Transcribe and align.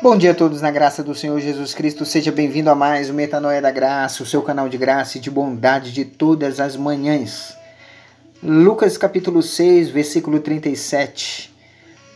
Bom 0.00 0.16
dia 0.16 0.30
a 0.30 0.34
todos 0.34 0.62
na 0.62 0.70
graça 0.70 1.02
do 1.02 1.12
Senhor 1.12 1.40
Jesus 1.40 1.74
Cristo. 1.74 2.04
Seja 2.04 2.30
bem-vindo 2.30 2.70
a 2.70 2.74
mais 2.74 3.10
o 3.10 3.12
Metanoia 3.12 3.60
da 3.60 3.72
Graça, 3.72 4.22
o 4.22 4.26
seu 4.26 4.40
canal 4.42 4.68
de 4.68 4.78
graça 4.78 5.18
e 5.18 5.20
de 5.20 5.28
bondade 5.28 5.90
de 5.90 6.04
todas 6.04 6.60
as 6.60 6.76
manhãs. 6.76 7.56
Lucas 8.40 8.96
capítulo 8.96 9.42
6, 9.42 9.90
versículo 9.90 10.38
37. 10.38 11.52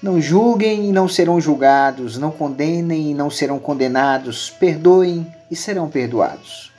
Não 0.00 0.20
julguem 0.20 0.90
e 0.90 0.92
não 0.92 1.08
serão 1.08 1.40
julgados, 1.40 2.16
não 2.16 2.30
condenem 2.30 3.10
e 3.10 3.14
não 3.14 3.28
serão 3.28 3.58
condenados, 3.58 4.48
perdoem 4.48 5.26
e 5.50 5.56
serão 5.56 5.90
perdoados. 5.90 6.70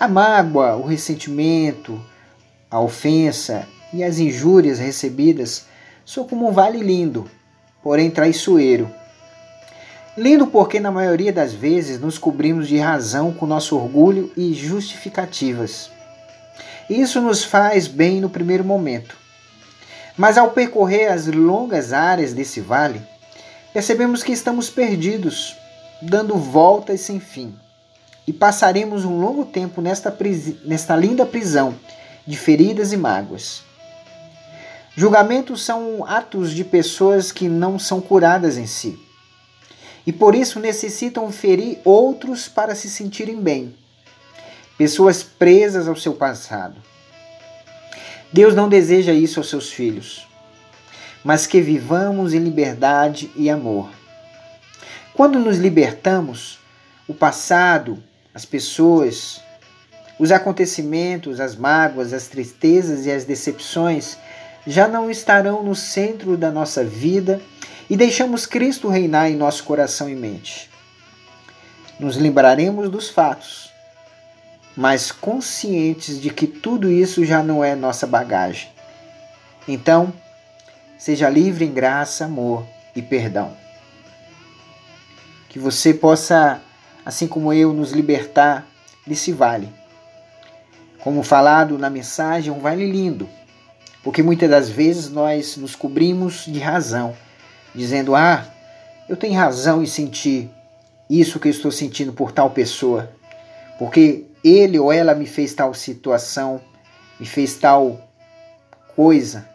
A 0.00 0.08
mágoa, 0.08 0.74
o 0.74 0.84
ressentimento, 0.84 2.04
a 2.68 2.80
ofensa 2.80 3.64
e 3.94 4.02
as 4.02 4.18
injúrias 4.18 4.80
recebidas 4.80 5.66
são 6.04 6.26
como 6.26 6.48
um 6.48 6.52
vale 6.52 6.80
lindo, 6.80 7.30
porém 7.80 8.10
traiçoeiro 8.10 8.98
Lindo 10.16 10.48
porque, 10.48 10.80
na 10.80 10.90
maioria 10.90 11.32
das 11.32 11.52
vezes, 11.52 12.00
nos 12.00 12.18
cobrimos 12.18 12.66
de 12.66 12.76
razão 12.76 13.32
com 13.32 13.46
nosso 13.46 13.76
orgulho 13.76 14.32
e 14.36 14.52
justificativas. 14.52 15.88
Isso 16.88 17.20
nos 17.20 17.44
faz 17.44 17.86
bem 17.86 18.20
no 18.20 18.28
primeiro 18.28 18.64
momento. 18.64 19.16
Mas 20.16 20.36
ao 20.36 20.50
percorrer 20.50 21.12
as 21.12 21.28
longas 21.28 21.92
áreas 21.92 22.32
desse 22.32 22.60
vale, 22.60 23.00
percebemos 23.72 24.24
que 24.24 24.32
estamos 24.32 24.68
perdidos, 24.68 25.56
dando 26.02 26.36
voltas 26.36 27.02
sem 27.02 27.20
fim. 27.20 27.54
E 28.26 28.32
passaremos 28.32 29.04
um 29.04 29.20
longo 29.20 29.44
tempo 29.44 29.80
nesta, 29.80 30.14
nesta 30.64 30.96
linda 30.96 31.24
prisão 31.24 31.76
de 32.26 32.36
feridas 32.36 32.92
e 32.92 32.96
mágoas. 32.96 33.62
Julgamentos 34.96 35.64
são 35.64 36.04
atos 36.04 36.50
de 36.50 36.64
pessoas 36.64 37.30
que 37.30 37.48
não 37.48 37.78
são 37.78 38.00
curadas 38.00 38.58
em 38.58 38.66
si 38.66 38.98
e 40.06 40.12
por 40.12 40.34
isso 40.34 40.58
necessitam 40.58 41.30
ferir 41.30 41.78
outros 41.84 42.48
para 42.48 42.74
se 42.74 42.88
sentirem 42.88 43.40
bem. 43.40 43.74
Pessoas 44.76 45.22
presas 45.22 45.86
ao 45.86 45.96
seu 45.96 46.14
passado. 46.14 46.76
Deus 48.32 48.54
não 48.54 48.68
deseja 48.68 49.12
isso 49.12 49.40
aos 49.40 49.50
seus 49.50 49.70
filhos, 49.70 50.26
mas 51.24 51.46
que 51.46 51.60
vivamos 51.60 52.32
em 52.32 52.38
liberdade 52.38 53.30
e 53.36 53.50
amor. 53.50 53.90
Quando 55.14 55.38
nos 55.38 55.58
libertamos, 55.58 56.58
o 57.06 57.12
passado, 57.12 58.02
as 58.32 58.44
pessoas, 58.44 59.40
os 60.18 60.30
acontecimentos, 60.30 61.40
as 61.40 61.56
mágoas, 61.56 62.12
as 62.12 62.28
tristezas 62.28 63.04
e 63.04 63.10
as 63.10 63.24
decepções 63.24 64.16
já 64.66 64.86
não 64.86 65.10
estarão 65.10 65.62
no 65.62 65.74
centro 65.74 66.36
da 66.36 66.50
nossa 66.50 66.84
vida 66.84 67.40
e 67.90 67.96
deixamos 67.96 68.46
Cristo 68.46 68.88
reinar 68.88 69.28
em 69.28 69.36
nosso 69.36 69.64
coração 69.64 70.08
e 70.08 70.14
mente. 70.14 70.70
Nos 71.98 72.16
lembraremos 72.16 72.88
dos 72.88 73.10
fatos, 73.10 73.72
mas 74.76 75.10
conscientes 75.10 76.20
de 76.20 76.30
que 76.30 76.46
tudo 76.46 76.88
isso 76.88 77.24
já 77.24 77.42
não 77.42 77.64
é 77.64 77.74
nossa 77.74 78.06
bagagem. 78.06 78.70
Então, 79.66 80.12
seja 80.96 81.28
livre 81.28 81.64
em 81.64 81.72
graça, 81.72 82.26
amor 82.26 82.64
e 82.94 83.02
perdão. 83.02 83.56
Que 85.48 85.58
você 85.58 85.92
possa, 85.92 86.62
assim 87.04 87.26
como 87.26 87.52
eu, 87.52 87.72
nos 87.72 87.90
libertar 87.90 88.64
desse 89.04 89.32
vale. 89.32 89.68
Como 91.00 91.24
falado 91.24 91.76
na 91.76 91.90
mensagem, 91.90 92.52
um 92.52 92.60
vale 92.60 92.88
lindo, 92.88 93.28
porque 94.00 94.22
muitas 94.22 94.48
das 94.48 94.70
vezes 94.70 95.10
nós 95.10 95.56
nos 95.56 95.74
cobrimos 95.74 96.44
de 96.44 96.60
razão 96.60 97.16
dizendo: 97.74 98.14
Ah, 98.14 98.46
eu 99.08 99.16
tenho 99.16 99.38
razão 99.38 99.82
em 99.82 99.86
sentir 99.86 100.50
isso 101.08 101.40
que 101.40 101.48
eu 101.48 101.52
estou 101.52 101.72
sentindo 101.72 102.12
por 102.12 102.30
tal 102.32 102.50
pessoa, 102.50 103.10
porque 103.78 104.26
ele 104.44 104.78
ou 104.78 104.92
ela 104.92 105.14
me 105.14 105.26
fez 105.26 105.52
tal 105.52 105.74
situação, 105.74 106.60
me 107.18 107.26
fez 107.26 107.56
tal 107.56 108.00
coisa. 108.94 109.48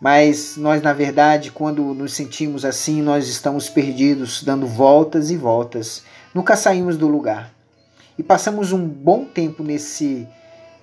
Mas 0.00 0.56
nós, 0.58 0.82
na 0.82 0.92
verdade, 0.92 1.50
quando 1.50 1.94
nos 1.94 2.12
sentimos 2.12 2.64
assim, 2.64 3.00
nós 3.00 3.26
estamos 3.26 3.70
perdidos, 3.70 4.42
dando 4.42 4.66
voltas 4.66 5.30
e 5.30 5.36
voltas, 5.36 6.02
nunca 6.34 6.56
saímos 6.56 6.98
do 6.98 7.08
lugar. 7.08 7.50
E 8.18 8.22
passamos 8.22 8.70
um 8.70 8.86
bom 8.86 9.24
tempo 9.24 9.62
nesse, 9.62 10.28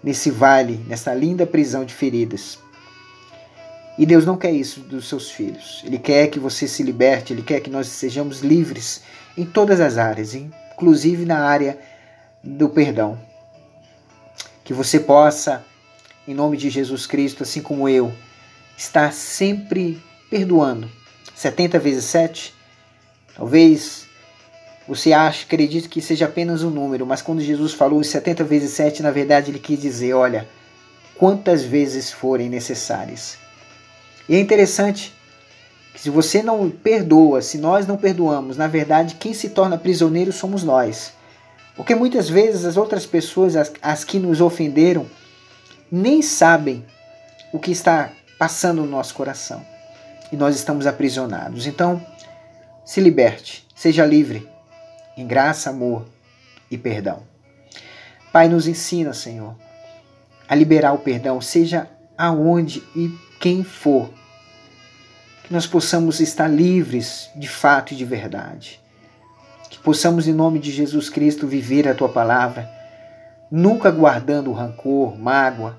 nesse 0.03 0.31
vale, 0.31 0.83
nessa 0.87 1.13
linda 1.13 1.45
prisão 1.45 1.85
de 1.85 1.93
feridas. 1.93 2.57
E 4.01 4.05
Deus 4.07 4.25
não 4.25 4.35
quer 4.35 4.51
isso 4.51 4.79
dos 4.79 5.07
seus 5.07 5.29
filhos. 5.29 5.83
Ele 5.85 5.99
quer 5.99 6.25
que 6.25 6.39
você 6.39 6.67
se 6.67 6.81
liberte, 6.81 7.33
ele 7.33 7.43
quer 7.43 7.59
que 7.59 7.69
nós 7.69 7.85
sejamos 7.85 8.39
livres 8.39 9.03
em 9.37 9.45
todas 9.45 9.79
as 9.79 9.99
áreas, 9.99 10.33
inclusive 10.33 11.23
na 11.23 11.37
área 11.37 11.77
do 12.43 12.67
perdão. 12.67 13.15
Que 14.63 14.73
você 14.73 14.99
possa, 14.99 15.63
em 16.27 16.33
nome 16.33 16.57
de 16.57 16.67
Jesus 16.67 17.05
Cristo, 17.05 17.43
assim 17.43 17.61
como 17.61 17.87
eu, 17.87 18.11
estar 18.75 19.13
sempre 19.13 20.01
perdoando. 20.31 20.89
70 21.35 21.77
vezes 21.77 22.05
7. 22.05 22.55
Talvez 23.35 24.07
você 24.87 25.13
ache, 25.13 25.45
acredite 25.45 25.87
que 25.87 26.01
seja 26.01 26.25
apenas 26.25 26.63
um 26.63 26.71
número, 26.71 27.05
mas 27.05 27.21
quando 27.21 27.39
Jesus 27.39 27.73
falou 27.73 28.03
70 28.03 28.43
vezes 28.45 28.71
7, 28.71 29.03
na 29.03 29.11
verdade 29.11 29.51
ele 29.51 29.59
quis 29.59 29.79
dizer, 29.79 30.15
olha, 30.15 30.49
quantas 31.19 31.61
vezes 31.61 32.11
forem 32.11 32.49
necessárias. 32.49 33.39
E 34.31 34.35
é 34.37 34.39
interessante 34.39 35.13
que 35.93 35.99
se 35.99 36.09
você 36.09 36.41
não 36.41 36.69
perdoa, 36.69 37.41
se 37.41 37.57
nós 37.57 37.85
não 37.85 37.97
perdoamos, 37.97 38.55
na 38.55 38.65
verdade 38.65 39.15
quem 39.15 39.33
se 39.33 39.49
torna 39.49 39.77
prisioneiro 39.77 40.31
somos 40.31 40.63
nós. 40.63 41.11
Porque 41.75 41.93
muitas 41.93 42.29
vezes 42.29 42.63
as 42.63 42.77
outras 42.77 43.05
pessoas, 43.05 43.57
as, 43.57 43.73
as 43.81 44.05
que 44.05 44.17
nos 44.17 44.39
ofenderam, 44.39 45.05
nem 45.91 46.21
sabem 46.21 46.85
o 47.51 47.59
que 47.59 47.71
está 47.71 48.09
passando 48.39 48.83
no 48.83 48.87
nosso 48.87 49.13
coração. 49.13 49.65
E 50.31 50.37
nós 50.37 50.55
estamos 50.55 50.87
aprisionados. 50.87 51.67
Então, 51.67 52.01
se 52.85 53.01
liberte, 53.01 53.67
seja 53.75 54.05
livre, 54.05 54.47
em 55.17 55.27
graça, 55.27 55.71
amor 55.71 56.05
e 56.71 56.77
perdão. 56.77 57.23
Pai, 58.31 58.47
nos 58.47 58.65
ensina, 58.65 59.13
Senhor, 59.13 59.57
a 60.47 60.55
liberar 60.55 60.93
o 60.93 60.99
perdão, 60.99 61.41
seja 61.41 61.89
aonde 62.17 62.81
e 62.95 63.09
quem 63.41 63.61
for 63.61 64.20
nós 65.51 65.67
possamos 65.67 66.21
estar 66.21 66.47
livres 66.47 67.29
de 67.35 67.47
fato 67.47 67.93
e 67.93 67.97
de 67.97 68.05
verdade. 68.05 68.79
Que 69.69 69.77
possamos, 69.77 70.25
em 70.25 70.33
nome 70.33 70.59
de 70.59 70.71
Jesus 70.71 71.09
Cristo, 71.09 71.45
viver 71.45 71.87
a 71.89 71.93
tua 71.93 72.07
palavra, 72.07 72.69
nunca 73.51 73.91
guardando 73.91 74.53
rancor, 74.53 75.17
mágoa, 75.19 75.77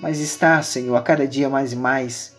mas 0.00 0.20
estar, 0.20 0.64
Senhor, 0.64 0.96
a 0.96 1.02
cada 1.02 1.28
dia 1.28 1.50
mais 1.50 1.74
e 1.74 1.76
mais 1.76 2.34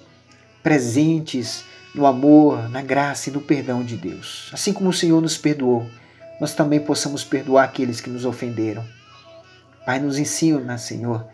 presentes 0.63 1.63
no 1.93 2.07
amor, 2.07 2.67
na 2.69 2.81
graça 2.81 3.29
e 3.29 3.33
no 3.33 3.41
perdão 3.41 3.83
de 3.83 3.95
Deus. 3.95 4.49
Assim 4.51 4.73
como 4.73 4.89
o 4.89 4.93
Senhor 4.93 5.21
nos 5.21 5.37
perdoou, 5.37 5.87
nós 6.41 6.53
também 6.55 6.79
possamos 6.79 7.23
perdoar 7.23 7.65
aqueles 7.65 8.01
que 8.01 8.09
nos 8.09 8.25
ofenderam. 8.25 8.83
Pai, 9.85 9.99
nos 9.99 10.17
ensina, 10.17 10.79
Senhor, 10.79 11.27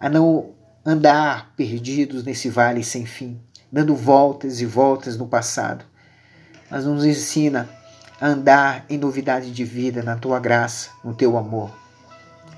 a 0.00 0.10
não 0.10 0.50
andar 0.84 1.52
perdidos 1.56 2.24
nesse 2.24 2.48
vale 2.48 2.84
sem 2.84 3.06
fim, 3.06 3.40
dando 3.72 3.96
voltas 3.96 4.60
e 4.60 4.66
voltas 4.66 5.16
no 5.16 5.26
passado, 5.26 5.84
mas 6.70 6.84
nos 6.84 7.04
ensina 7.04 7.68
a 8.20 8.26
andar 8.26 8.84
em 8.88 8.98
novidade 8.98 9.50
de 9.50 9.64
vida 9.64 10.02
na 10.02 10.16
tua 10.16 10.38
graça, 10.38 10.90
no 11.02 11.14
teu 11.14 11.36
amor. 11.38 11.70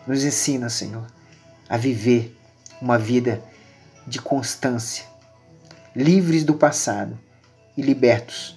Nos 0.07 0.25
ensina, 0.25 0.69
Senhor, 0.69 1.07
a 1.69 1.77
viver 1.77 2.37
uma 2.81 2.99
vida 2.99 3.43
de 4.07 4.21
constância, 4.21 5.05
livres 5.95 6.45
do 6.45 6.55
passado 6.55 7.19
e 7.77 7.83
libertos 7.83 8.57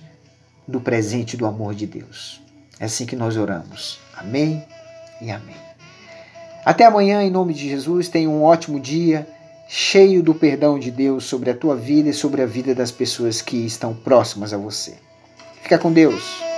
do 0.67 0.79
presente 0.79 1.35
do 1.35 1.45
amor 1.45 1.73
de 1.73 1.87
Deus. 1.87 2.41
É 2.79 2.85
assim 2.85 3.05
que 3.05 3.15
nós 3.15 3.35
oramos. 3.35 3.99
Amém 4.15 4.65
e 5.21 5.31
amém. 5.31 5.55
Até 6.63 6.85
amanhã, 6.85 7.23
em 7.23 7.31
nome 7.31 7.53
de 7.53 7.67
Jesus. 7.67 8.09
Tenha 8.09 8.29
um 8.29 8.43
ótimo 8.43 8.79
dia 8.79 9.27
cheio 9.71 10.23
do 10.23 10.33
perdão 10.33 10.79
de 10.79 10.89
Deus 10.89 11.25
sobre 11.25 11.51
a 11.51 11.55
tua 11.55 11.75
vida 11.75 12.09
e 12.09 12.13
sobre 12.13 12.41
a 12.41 12.45
vida 12.47 12.73
das 12.73 12.91
pessoas 12.91 13.39
que 13.39 13.67
estão 13.67 13.93
próximas 13.93 14.51
a 14.51 14.57
você. 14.57 14.95
Fica 15.61 15.77
com 15.77 15.93
Deus. 15.93 16.48